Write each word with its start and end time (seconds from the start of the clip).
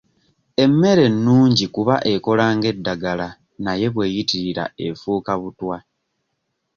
Emmere 0.63 1.05
nnungi 1.13 1.65
kuba 1.75 1.95
ekola 2.13 2.45
ng'eddagala 2.55 3.27
naye 3.63 3.87
bweyitirira 3.93 4.63
efuuka 4.87 5.33
butwa. 5.41 5.77